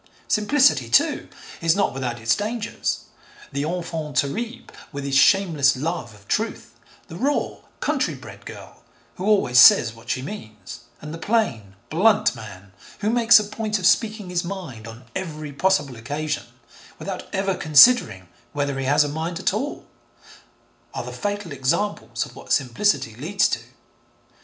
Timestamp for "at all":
19.39-19.85